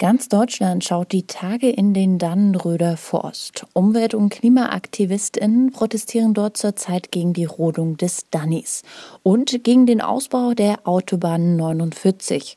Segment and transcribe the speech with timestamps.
[0.00, 3.66] Ganz Deutschland schaut die Tage in den Dannenröder Forst.
[3.74, 8.80] Umwelt- und KlimaaktivistInnen protestieren dort zurzeit gegen die Rodung des Dannis
[9.22, 12.56] und gegen den Ausbau der Autobahn 49.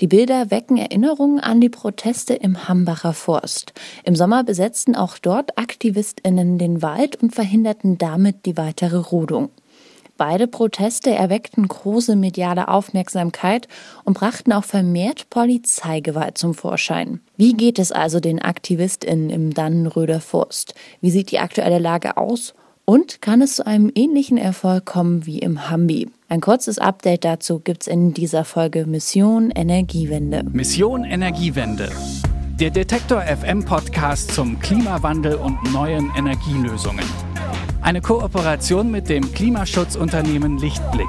[0.00, 3.74] Die Bilder wecken Erinnerungen an die Proteste im Hambacher Forst.
[4.04, 9.50] Im Sommer besetzten auch dort AktivistInnen den Wald und verhinderten damit die weitere Rodung.
[10.18, 13.68] Beide Proteste erweckten große mediale Aufmerksamkeit
[14.02, 17.20] und brachten auch vermehrt Polizeigewalt zum Vorschein.
[17.36, 20.74] Wie geht es also den AktivistInnen im Dannenröder Forst?
[21.00, 22.54] Wie sieht die aktuelle Lage aus?
[22.84, 26.10] Und kann es zu einem ähnlichen Erfolg kommen wie im Hambi?
[26.28, 30.42] Ein kurzes Update dazu gibt's in dieser Folge Mission Energiewende.
[30.50, 31.90] Mission Energiewende.
[32.58, 37.04] Der Detektor FM Podcast zum Klimawandel und neuen Energielösungen.
[37.80, 41.08] Eine Kooperation mit dem Klimaschutzunternehmen Lichtblick.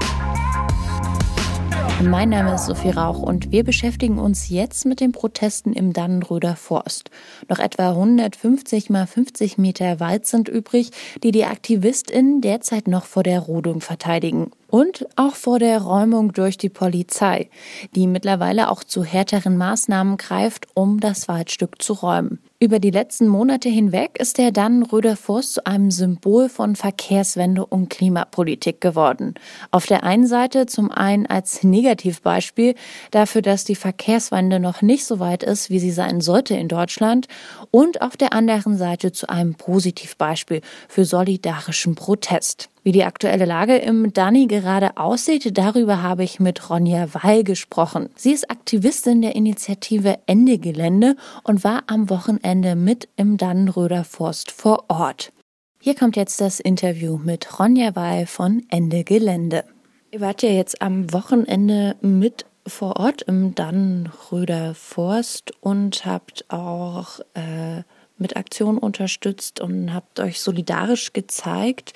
[2.01, 6.55] Mein Name ist Sophie Rauch und wir beschäftigen uns jetzt mit den Protesten im Dannenröder
[6.55, 7.09] Forst.
[7.49, 10.91] Noch etwa 150 mal 50 Meter Wald sind übrig,
[11.23, 14.51] die die AktivistInnen derzeit noch vor der Rodung verteidigen.
[14.69, 17.49] Und auch vor der Räumung durch die Polizei,
[17.95, 22.39] die mittlerweile auch zu härteren Maßnahmen greift, um das Waldstück zu räumen.
[22.61, 27.89] Über die letzten Monate hinweg ist der Dannenröder Forst zu einem Symbol von Verkehrswende und
[27.89, 29.35] Klimapolitik geworden.
[29.71, 32.75] Auf der einen Seite zum einen als Negativbeispiel
[33.11, 37.27] dafür, dass die Verkehrswende noch nicht so weit ist, wie sie sein sollte in Deutschland
[37.71, 42.69] und auf der anderen Seite zu einem Positivbeispiel für solidarischen Protest.
[42.89, 48.09] Wie die aktuelle Lage im Dani gerade aussieht, darüber habe ich mit Ronja Weil gesprochen.
[48.15, 54.49] Sie ist Aktivistin der Initiative Ende Gelände und war am Wochenende mit im Dannenröder Forst
[54.49, 55.31] vor Ort.
[55.79, 59.65] Hier kommt jetzt das Interview mit Ronja Weil von Ende Gelände.
[60.09, 67.19] Ihr wart ja jetzt am Wochenende mit vor Ort im Dannenröder Forst und habt auch
[67.35, 67.83] äh,
[68.19, 71.93] mit Aktionen unterstützt und habt euch solidarisch gezeigt.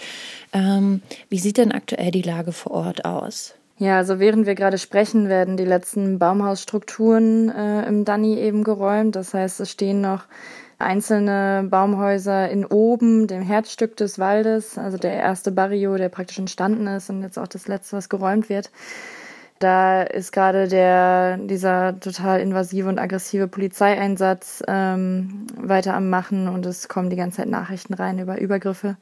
[0.53, 3.55] Ähm, wie sieht denn aktuell die Lage vor Ort aus?
[3.77, 9.15] Ja, also während wir gerade sprechen, werden die letzten Baumhausstrukturen äh, im Danny eben geräumt.
[9.15, 10.25] Das heißt, es stehen noch
[10.77, 16.87] einzelne Baumhäuser in oben, dem Herzstück des Waldes, also der erste Barrio, der praktisch entstanden
[16.87, 18.69] ist und jetzt auch das letzte, was geräumt wird.
[19.63, 26.65] Da ist gerade der, dieser total invasive und aggressive Polizeieinsatz ähm, weiter am Machen und
[26.65, 28.97] es kommen die ganze Zeit Nachrichten rein über Übergriffe.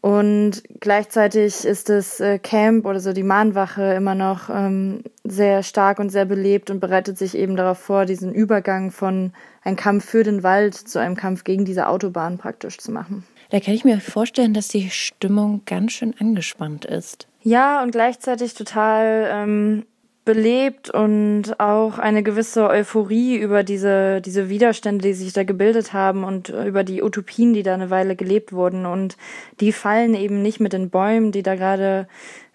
[0.00, 6.00] Und gleichzeitig ist das äh, Camp oder so die Mahnwache immer noch ähm, sehr stark
[6.00, 9.32] und sehr belebt und bereitet sich eben darauf vor, diesen Übergang von
[9.62, 13.22] einem Kampf für den Wald zu einem Kampf gegen diese Autobahn praktisch zu machen.
[13.50, 17.28] Da kann ich mir vorstellen, dass die Stimmung ganz schön angespannt ist.
[17.42, 19.86] Ja, und gleichzeitig total ähm,
[20.24, 26.24] belebt und auch eine gewisse Euphorie über diese, diese Widerstände, die sich da gebildet haben
[26.24, 28.84] und über die Utopien, die da eine Weile gelebt wurden.
[28.84, 29.16] Und
[29.60, 32.06] die fallen eben nicht mit den Bäumen, die da gerade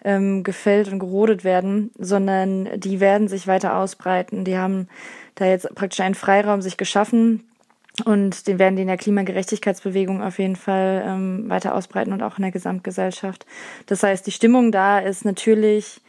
[0.04, 4.44] ähm, gefällt und gerodet werden, sondern die werden sich weiter ausbreiten.
[4.44, 4.88] Die haben
[5.34, 7.42] da jetzt praktisch einen Freiraum sich geschaffen,
[8.04, 12.36] und den werden die in der Klimagerechtigkeitsbewegung auf jeden Fall ähm, weiter ausbreiten und auch
[12.38, 13.46] in der Gesamtgesellschaft.
[13.86, 16.00] Das heißt, die Stimmung da ist natürlich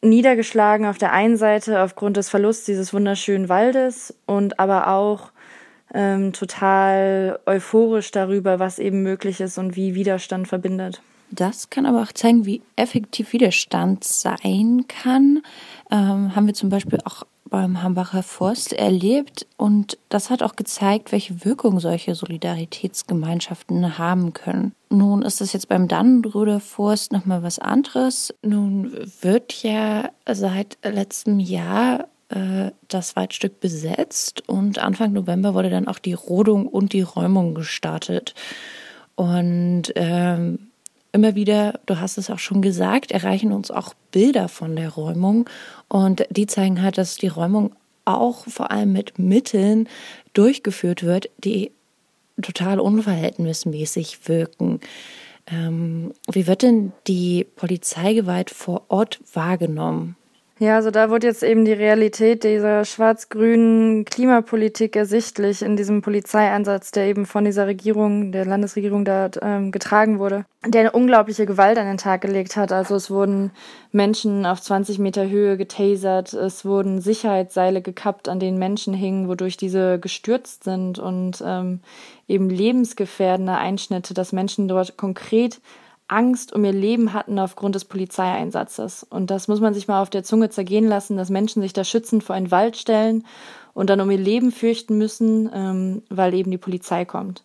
[0.00, 5.32] niedergeschlagen auf der einen Seite aufgrund des Verlusts dieses wunderschönen Waldes und aber auch
[5.92, 11.02] ähm, total euphorisch darüber, was eben möglich ist und wie Widerstand verbindet.
[11.30, 15.42] Das kann aber auch zeigen, wie effektiv Widerstand sein kann.
[15.90, 21.12] Ähm, haben wir zum Beispiel auch beim Hambacher Forst erlebt und das hat auch gezeigt,
[21.12, 24.72] welche Wirkung solche Solidaritätsgemeinschaften haben können.
[24.90, 28.34] Nun ist es jetzt beim Dannenbrüder Forst nochmal was anderes.
[28.42, 35.88] Nun wird ja seit letztem Jahr äh, das Waldstück besetzt und Anfang November wurde dann
[35.88, 38.34] auch die Rodung und die Räumung gestartet.
[39.14, 40.67] Und ähm,
[41.12, 45.48] immer wieder, du hast es auch schon gesagt, erreichen uns auch Bilder von der Räumung
[45.88, 47.72] und die zeigen halt, dass die Räumung
[48.04, 49.88] auch vor allem mit Mitteln
[50.32, 51.72] durchgeführt wird, die
[52.40, 54.80] total unverhältnismäßig wirken.
[55.50, 60.16] Ähm, wie wird denn die Polizeigewalt vor Ort wahrgenommen?
[60.60, 66.90] Ja, also da wurde jetzt eben die Realität dieser schwarz-grünen Klimapolitik ersichtlich in diesem Polizeieinsatz,
[66.90, 71.78] der eben von dieser Regierung, der Landesregierung da ähm, getragen wurde, der eine unglaubliche Gewalt
[71.78, 72.72] an den Tag gelegt hat.
[72.72, 73.52] Also es wurden
[73.92, 79.58] Menschen auf 20 Meter Höhe getasert, es wurden Sicherheitsseile gekappt, an denen Menschen hingen, wodurch
[79.58, 81.78] diese gestürzt sind und ähm,
[82.26, 85.60] eben lebensgefährdende Einschnitte, dass Menschen dort konkret
[86.08, 89.06] Angst um ihr Leben hatten aufgrund des Polizeieinsatzes.
[89.08, 91.84] Und das muss man sich mal auf der Zunge zergehen lassen, dass Menschen sich da
[91.84, 93.24] schützend vor einen Wald stellen
[93.74, 97.44] und dann um ihr Leben fürchten müssen, ähm, weil eben die Polizei kommt.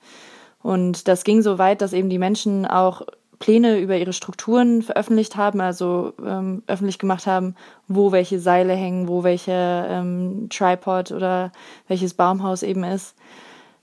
[0.62, 3.04] Und das ging so weit, dass eben die Menschen auch
[3.44, 7.56] Pläne über ihre Strukturen veröffentlicht haben, also ähm, öffentlich gemacht haben,
[7.89, 11.51] wo welche Seile hängen, wo welcher ähm, Tripod oder
[11.89, 13.15] welches Baumhaus eben ist.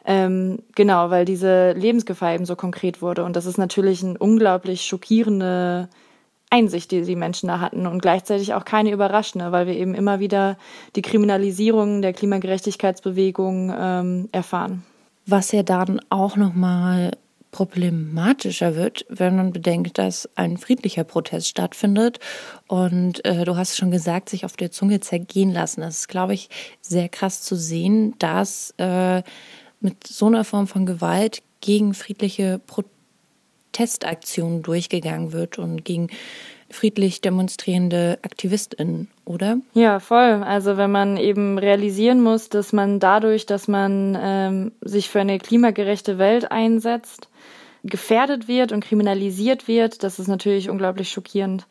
[0.04, 3.24] Ähm, genau, weil diese Lebensgefahr eben so konkret wurde.
[3.24, 5.88] Und das ist natürlich eine unglaublich schockierende
[6.50, 10.18] Einsicht, die die Menschen da hatten und gleichzeitig auch keine überraschende, weil wir eben immer
[10.18, 10.56] wieder
[10.96, 14.84] die Kriminalisierung der Klimagerechtigkeitsbewegung ähm, erfahren.
[15.26, 17.12] Was ja dann auch nochmal
[17.52, 22.18] problematischer wird, wenn man bedenkt, dass ein friedlicher Protest stattfindet.
[22.68, 25.80] Und äh, du hast schon gesagt, sich auf der Zunge zergehen lassen.
[25.80, 26.48] Das ist, glaube ich,
[26.80, 29.22] sehr krass zu sehen, dass äh,
[29.80, 36.08] mit so einer Form von Gewalt gegen friedliche Protestaktionen durchgegangen wird und gegen
[36.70, 39.58] friedlich demonstrierende AktivistInnen, oder?
[39.74, 40.42] Ja, voll.
[40.44, 45.38] Also wenn man eben realisieren muss, dass man dadurch, dass man ähm, sich für eine
[45.38, 47.28] klimagerechte Welt einsetzt,
[47.82, 51.66] gefährdet wird und kriminalisiert wird, das ist natürlich unglaublich schockierend.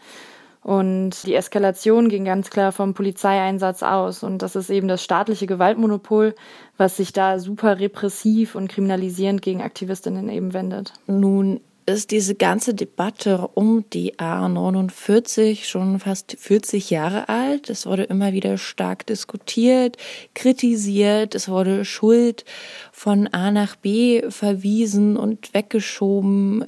[0.69, 4.21] Und die Eskalation ging ganz klar vom Polizeieinsatz aus.
[4.21, 6.35] Und das ist eben das staatliche Gewaltmonopol,
[6.77, 10.93] was sich da super repressiv und kriminalisierend gegen Aktivistinnen eben wendet.
[11.07, 17.71] Nun ist diese ganze Debatte um die A49 schon fast 40 Jahre alt.
[17.71, 19.97] Es wurde immer wieder stark diskutiert,
[20.35, 22.45] kritisiert, es wurde Schuld
[22.91, 26.63] von A nach B verwiesen und weggeschoben.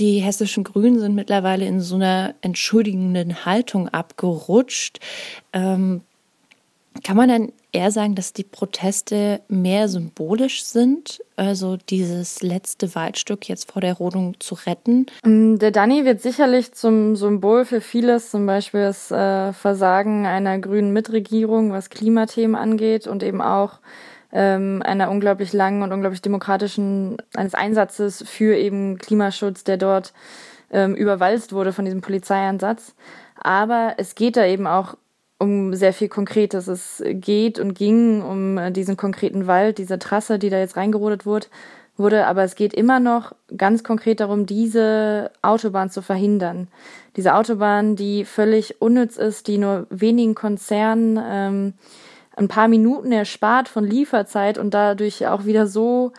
[0.00, 4.98] Die hessischen Grünen sind mittlerweile in so einer entschuldigenden Haltung abgerutscht.
[5.52, 6.00] Ähm,
[7.04, 13.48] kann man dann eher sagen, dass die Proteste mehr symbolisch sind, also dieses letzte Waldstück
[13.48, 15.06] jetzt vor der Rodung zu retten?
[15.22, 20.58] Mm, der Danny wird sicherlich zum Symbol für vieles, zum Beispiel das äh, Versagen einer
[20.58, 23.78] grünen Mitregierung, was Klimathemen angeht und eben auch
[24.32, 30.12] ähm, einer unglaublich langen und unglaublich demokratischen, eines Einsatzes für eben Klimaschutz, der dort
[30.70, 32.94] ähm, überwalzt wurde von diesem Polizeieinsatz.
[33.40, 34.96] Aber es geht da eben auch
[35.38, 36.68] um sehr viel Konkretes.
[36.68, 41.24] Es geht und ging um äh, diesen konkreten Wald, diese Trasse, die da jetzt reingerodet
[41.24, 41.46] wurde,
[41.96, 46.68] wurde, aber es geht immer noch ganz konkret darum, diese Autobahn zu verhindern.
[47.16, 51.74] Diese Autobahn, die völlig unnütz ist, die nur wenigen Konzernen ähm,
[52.36, 56.12] ein paar Minuten erspart von Lieferzeit und dadurch auch wieder so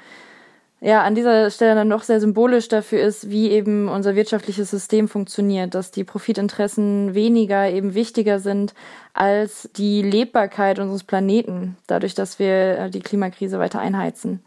[0.84, 5.08] ja, an dieser Stelle dann noch sehr symbolisch dafür ist, wie eben unser wirtschaftliches System
[5.08, 8.74] funktioniert, dass die Profitinteressen weniger eben wichtiger sind
[9.14, 14.44] als die Lebbarkeit unseres Planeten, dadurch, dass wir äh, die Klimakrise weiter einheizen.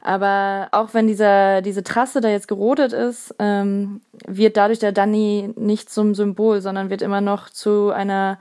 [0.00, 5.52] Aber auch wenn dieser, diese Trasse da jetzt gerodet ist, ähm, wird dadurch der Danny
[5.56, 8.38] nicht zum Symbol, sondern wird immer noch zu einer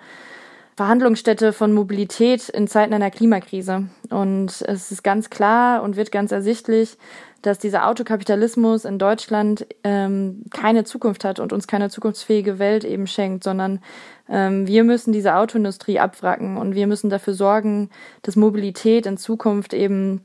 [0.75, 3.85] Verhandlungsstätte von Mobilität in Zeiten einer Klimakrise.
[4.09, 6.97] Und es ist ganz klar und wird ganz ersichtlich,
[7.43, 13.05] dass dieser Autokapitalismus in Deutschland ähm, keine Zukunft hat und uns keine zukunftsfähige Welt eben
[13.05, 13.81] schenkt, sondern
[14.29, 17.89] ähm, wir müssen diese Autoindustrie abwracken und wir müssen dafür sorgen,
[18.21, 20.21] dass Mobilität in Zukunft eben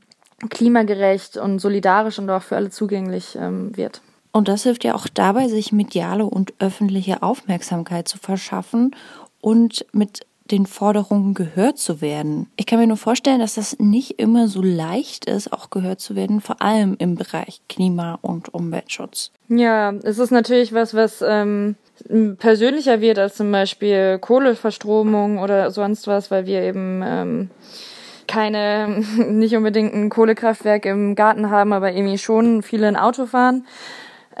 [0.49, 4.01] klimagerecht und solidarisch und auch für alle zugänglich ähm, wird.
[4.31, 8.95] Und das hilft ja auch dabei, sich mediale und öffentliche Aufmerksamkeit zu verschaffen
[9.41, 12.47] und mit den Forderungen gehört zu werden.
[12.55, 16.15] Ich kann mir nur vorstellen, dass das nicht immer so leicht ist, auch gehört zu
[16.15, 19.31] werden, vor allem im Bereich Klima- und Umweltschutz.
[19.47, 21.75] Ja, es ist natürlich was, was ähm,
[22.37, 27.49] persönlicher wird als zum Beispiel Kohleverstromung oder sonst was, weil wir eben ähm,
[28.27, 33.65] keine, nicht unbedingt ein Kohlekraftwerk im Garten haben, aber irgendwie schon viele ein Auto fahren.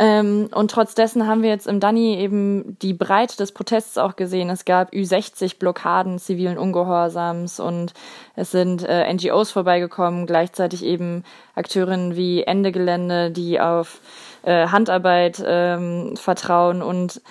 [0.01, 4.15] Ähm, und trotz dessen haben wir jetzt im Danny eben die Breite des Protests auch
[4.15, 4.49] gesehen.
[4.49, 7.93] Es gab Ü60 Blockaden zivilen Ungehorsams und
[8.37, 13.99] es sind äh, NGOs vorbeigekommen, gleichzeitig eben Akteurinnen wie Ende Gelände, die auf
[14.43, 17.21] äh, Handarbeit ähm, vertrauen und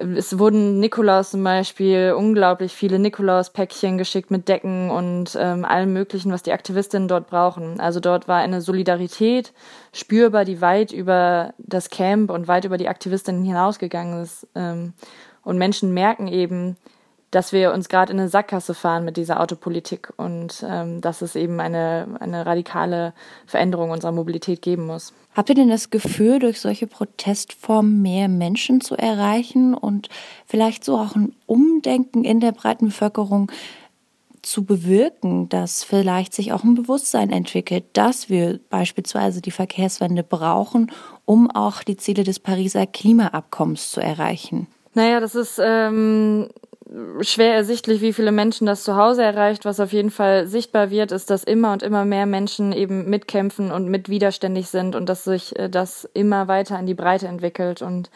[0.00, 6.32] es wurden Nikolaus zum Beispiel unglaublich viele Nikolaus-Päckchen geschickt mit Decken und ähm, allem Möglichen,
[6.32, 7.80] was die Aktivistinnen dort brauchen.
[7.80, 9.52] Also dort war eine Solidarität
[9.92, 14.46] spürbar, die weit über das Camp und weit über die Aktivistinnen hinausgegangen ist.
[14.54, 14.94] Ähm,
[15.42, 16.76] und Menschen merken eben,
[17.30, 21.36] dass wir uns gerade in eine Sackgasse fahren mit dieser Autopolitik und ähm, dass es
[21.36, 23.12] eben eine, eine radikale
[23.46, 25.12] Veränderung unserer Mobilität geben muss.
[25.34, 30.08] Habt ihr denn das Gefühl, durch solche Protestformen mehr Menschen zu erreichen und
[30.44, 33.50] vielleicht so auch ein Umdenken in der breiten Bevölkerung
[34.42, 40.90] zu bewirken, dass vielleicht sich auch ein Bewusstsein entwickelt, dass wir beispielsweise die Verkehrswende brauchen,
[41.26, 44.66] um auch die Ziele des Pariser Klimaabkommens zu erreichen?
[44.94, 46.48] Naja, das ist ähm,
[47.20, 49.64] schwer ersichtlich, wie viele Menschen das zu Hause erreicht.
[49.64, 53.70] Was auf jeden Fall sichtbar wird, ist, dass immer und immer mehr Menschen eben mitkämpfen
[53.70, 58.10] und mitwiderständig sind und dass sich äh, das immer weiter in die Breite entwickelt und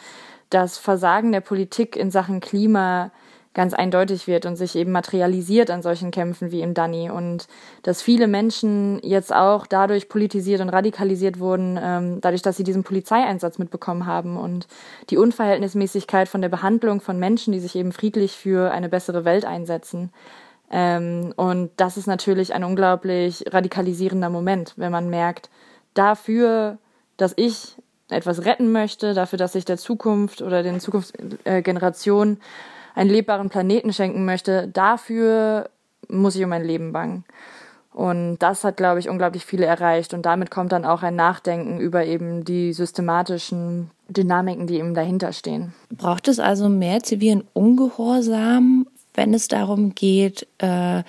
[0.50, 3.10] das Versagen der Politik in Sachen Klima
[3.54, 7.46] ganz eindeutig wird und sich eben materialisiert an solchen Kämpfen wie im Dani und
[7.82, 12.82] dass viele Menschen jetzt auch dadurch politisiert und radikalisiert wurden, ähm, dadurch, dass sie diesen
[12.82, 14.66] Polizeieinsatz mitbekommen haben und
[15.11, 19.44] die Unverhältnismäßigkeit von der Behandlung von Menschen, die sich eben friedlich für eine bessere Welt
[19.44, 20.11] einsetzen.
[20.70, 25.49] Ähm, und das ist natürlich ein unglaublich radikalisierender Moment, wenn man merkt,
[25.94, 26.78] dafür,
[27.16, 27.76] dass ich
[28.08, 32.40] etwas retten möchte, dafür, dass ich der Zukunft oder den Zukunftsgenerationen
[32.94, 35.68] einen lebbaren Planeten schenken möchte, dafür
[36.08, 37.24] muss ich um mein Leben bangen.
[37.92, 40.14] Und das hat, glaube ich, unglaublich viele erreicht.
[40.14, 45.32] Und damit kommt dann auch ein Nachdenken über eben die systematischen Dynamiken, die eben dahinter
[45.32, 45.72] stehen.
[45.90, 51.04] Braucht es also mehr zivilen Ungehorsam, wenn es darum geht, äh,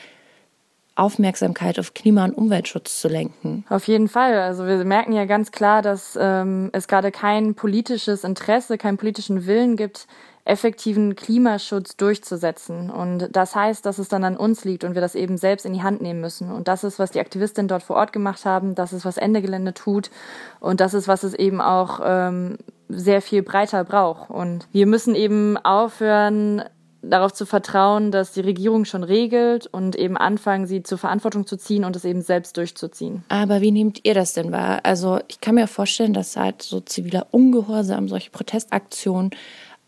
[0.96, 3.66] Aufmerksamkeit auf Klima- und Umweltschutz zu lenken.
[3.68, 4.36] Auf jeden Fall.
[4.40, 9.46] Also wir merken ja ganz klar, dass ähm, es gerade kein politisches Interesse, keinen politischen
[9.46, 10.08] Willen gibt,
[10.46, 12.92] effektiven Klimaschutz durchzusetzen.
[12.92, 15.74] Und das heißt, dass es dann an uns liegt und wir das eben selbst in
[15.74, 16.52] die Hand nehmen müssen.
[16.52, 18.76] Und das ist, was die Aktivistinnen dort vor Ort gemacht haben.
[18.76, 20.12] Das ist, was Ende Gelände tut.
[20.60, 24.30] Und das ist, was es eben auch ähm, sehr viel breiter braucht.
[24.30, 26.64] Und wir müssen eben aufhören,
[27.02, 31.58] darauf zu vertrauen, dass die Regierung schon regelt und eben anfangen, sie zur Verantwortung zu
[31.58, 33.24] ziehen und es eben selbst durchzuziehen.
[33.30, 34.82] Aber wie nehmt ihr das denn wahr?
[34.84, 39.32] Also ich kann mir vorstellen, dass halt so ziviler Ungehorsam, solche Protestaktionen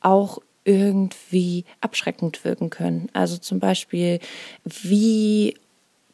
[0.01, 3.07] auch irgendwie abschreckend wirken können.
[3.13, 4.19] Also zum Beispiel,
[4.65, 5.55] wie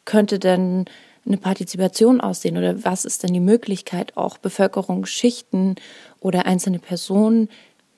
[0.06, 0.86] könnte denn
[1.26, 5.76] eine Partizipation aussehen oder was ist denn die Möglichkeit, auch Bevölkerungsschichten
[6.20, 7.50] oder einzelne Personen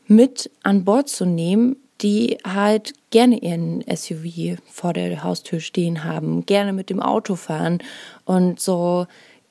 [0.07, 6.45] mit an Bord zu nehmen, die halt gerne ihren SUV vor der Haustür stehen haben,
[6.45, 7.79] gerne mit dem Auto fahren
[8.23, 9.07] und so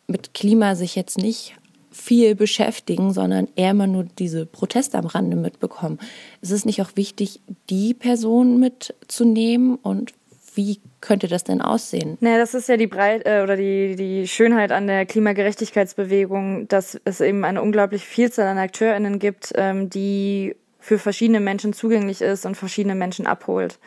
[0.06, 1.54] mit Klima sich jetzt nicht
[1.94, 5.98] viel beschäftigen, sondern eher mal nur diese Proteste am Rande mitbekommen.
[6.42, 10.12] Ist es nicht auch wichtig, die Person mitzunehmen und
[10.54, 12.16] wie könnte das denn aussehen?
[12.20, 17.00] Naja, das ist ja die Breit äh, oder die, die Schönheit an der Klimagerechtigkeitsbewegung, dass
[17.04, 22.44] es eben eine unglaublich Vielzahl an AkteurInnen gibt, ähm, die für verschiedene Menschen zugänglich ist
[22.46, 23.78] und verschiedene Menschen abholt.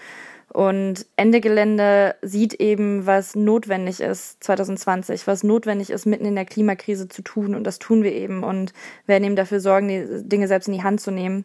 [0.53, 6.45] Und Ende Gelände sieht eben, was notwendig ist 2020, was notwendig ist, mitten in der
[6.45, 7.53] Klimakrise zu tun.
[7.53, 8.73] Und das tun wir eben und
[9.05, 11.43] werden eben dafür sorgen, die Dinge selbst in die Hand zu nehmen.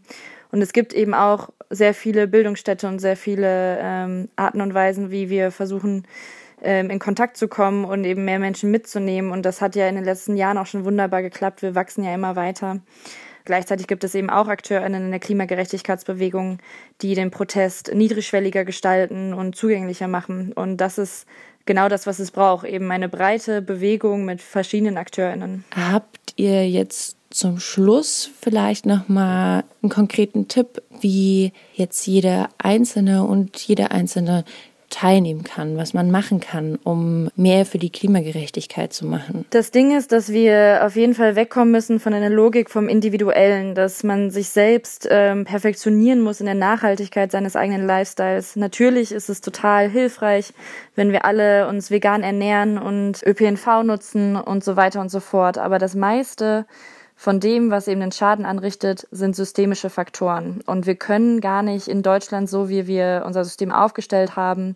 [0.53, 5.11] Und es gibt eben auch sehr viele Bildungsstätte und sehr viele ähm, Arten und Weisen,
[5.11, 6.07] wie wir versuchen,
[6.63, 9.33] ähm, in Kontakt zu kommen und eben mehr Menschen mitzunehmen.
[9.33, 11.63] Und das hat ja in den letzten Jahren auch schon wunderbar geklappt.
[11.63, 12.81] Wir wachsen ja immer weiter.
[13.45, 16.59] Gleichzeitig gibt es eben auch AkteurInnen in der Klimagerechtigkeitsbewegung,
[17.01, 20.53] die den Protest niedrigschwelliger gestalten und zugänglicher machen.
[20.53, 21.27] Und das ist
[21.67, 25.65] genau das, was es braucht, eben eine breite Bewegung mit verschiedenen AkteurInnen.
[25.75, 33.57] Habt ihr jetzt zum Schluss vielleicht nochmal einen konkreten Tipp, wie jetzt jeder Einzelne und
[33.57, 34.45] jeder Einzelne
[34.93, 39.45] teilnehmen kann, was man machen kann, um mehr für die Klimagerechtigkeit zu machen.
[39.51, 43.75] Das Ding ist, dass wir auf jeden Fall wegkommen müssen von einer Logik vom Individuellen,
[43.75, 48.55] dass man sich selbst ähm, perfektionieren muss in der Nachhaltigkeit seines eigenen Lifestyles.
[48.57, 50.53] Natürlich ist es total hilfreich,
[50.95, 55.59] wenn wir alle uns vegan ernähren und ÖPNV nutzen und so weiter und so fort.
[55.59, 56.67] Aber das meiste
[57.23, 60.61] von dem, was eben den Schaden anrichtet, sind systemische Faktoren.
[60.67, 64.75] Und wir können gar nicht in Deutschland, so wie wir unser System aufgestellt haben,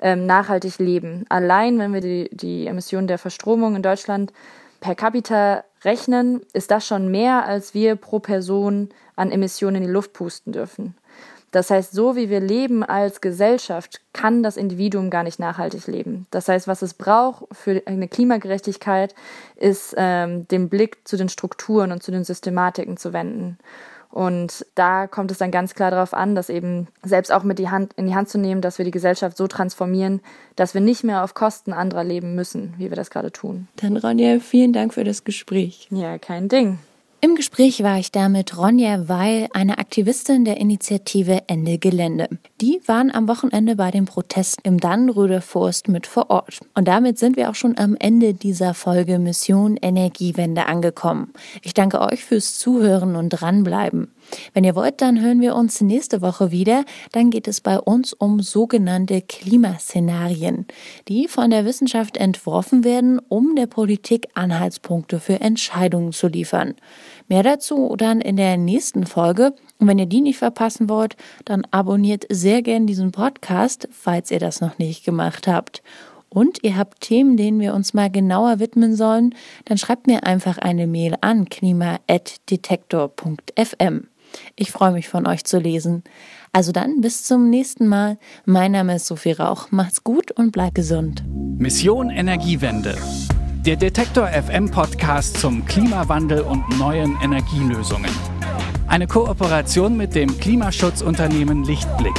[0.00, 1.26] ähm, nachhaltig leben.
[1.28, 4.32] Allein, wenn wir die, die Emissionen der Verstromung in Deutschland
[4.80, 9.92] per capita rechnen, ist das schon mehr, als wir pro Person an Emissionen in die
[9.92, 10.94] Luft pusten dürfen.
[11.52, 16.26] Das heißt, so wie wir leben als Gesellschaft, kann das Individuum gar nicht nachhaltig leben.
[16.30, 19.14] Das heißt, was es braucht für eine Klimagerechtigkeit,
[19.56, 23.58] ist ähm, den Blick zu den Strukturen und zu den Systematiken zu wenden.
[24.10, 27.70] Und da kommt es dann ganz klar darauf an, dass eben selbst auch mit die
[27.70, 30.20] Hand, in die Hand zu nehmen, dass wir die Gesellschaft so transformieren,
[30.54, 33.68] dass wir nicht mehr auf Kosten anderer leben müssen, wie wir das gerade tun.
[33.76, 35.88] Dann Ronja, vielen Dank für das Gespräch.
[35.90, 36.78] Ja, kein Ding.
[37.24, 42.28] Im Gespräch war ich da mit Ronja Weil, eine Aktivistin der Initiative Ende Gelände.
[42.60, 46.58] Die waren am Wochenende bei dem Protest im Dannenröder Forst mit vor Ort.
[46.74, 51.32] Und damit sind wir auch schon am Ende dieser Folge Mission Energiewende angekommen.
[51.62, 54.10] Ich danke euch fürs Zuhören und dranbleiben.
[54.54, 56.84] Wenn ihr wollt, dann hören wir uns nächste Woche wieder.
[57.12, 60.66] Dann geht es bei uns um sogenannte Klimaszenarien,
[61.08, 66.74] die von der Wissenschaft entworfen werden, um der Politik Anhaltspunkte für Entscheidungen zu liefern.
[67.28, 69.54] Mehr dazu dann in der nächsten Folge.
[69.78, 74.38] Und wenn ihr die nicht verpassen wollt, dann abonniert sehr gern diesen Podcast, falls ihr
[74.38, 75.82] das noch nicht gemacht habt
[76.32, 79.34] und ihr habt Themen, denen wir uns mal genauer widmen sollen,
[79.66, 84.08] dann schreibt mir einfach eine Mail an klima.detektor.fm.
[84.56, 86.04] Ich freue mich von euch zu lesen.
[86.52, 88.16] Also dann bis zum nächsten Mal.
[88.46, 89.70] Mein Name ist Sophie Rauch.
[89.70, 91.22] Macht's gut und bleibt gesund.
[91.58, 92.96] Mission Energiewende.
[93.66, 98.10] Der Detektor FM Podcast zum Klimawandel und neuen Energielösungen.
[98.86, 102.16] Eine Kooperation mit dem Klimaschutzunternehmen Lichtblick.